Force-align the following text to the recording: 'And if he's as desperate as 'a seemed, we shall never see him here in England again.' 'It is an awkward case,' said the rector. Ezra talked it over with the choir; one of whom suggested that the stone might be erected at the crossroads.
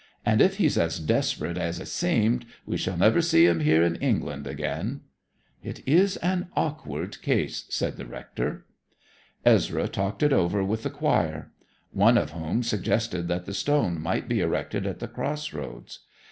'And 0.25 0.41
if 0.41 0.57
he's 0.57 0.79
as 0.79 0.99
desperate 0.99 1.59
as 1.59 1.79
'a 1.79 1.85
seemed, 1.85 2.47
we 2.65 2.75
shall 2.75 2.97
never 2.97 3.21
see 3.21 3.45
him 3.45 3.59
here 3.59 3.83
in 3.83 3.97
England 3.97 4.47
again.' 4.47 5.01
'It 5.61 5.87
is 5.87 6.17
an 6.23 6.47
awkward 6.55 7.21
case,' 7.21 7.65
said 7.69 7.97
the 7.97 8.07
rector. 8.07 8.65
Ezra 9.45 9.87
talked 9.87 10.23
it 10.23 10.33
over 10.33 10.63
with 10.63 10.81
the 10.81 10.89
choir; 10.89 11.51
one 11.91 12.17
of 12.17 12.31
whom 12.31 12.63
suggested 12.63 13.27
that 13.27 13.45
the 13.45 13.53
stone 13.53 14.01
might 14.01 14.27
be 14.27 14.39
erected 14.41 14.87
at 14.87 14.97
the 14.97 15.07
crossroads. 15.07 15.99